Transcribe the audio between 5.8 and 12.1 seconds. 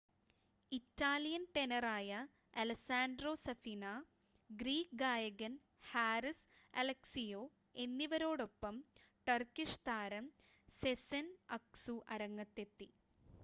Haris Alexiou എന്നിവരോടൊപ്പം Turkish താരം Sezen Aksu